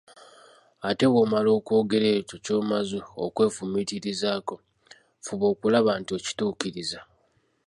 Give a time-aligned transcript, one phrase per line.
[0.89, 4.55] Ate bwomala okwogera ekyo ky'omaze okwefumiitirizaako,
[5.25, 6.99] fuba okulaba nti okituukiriza.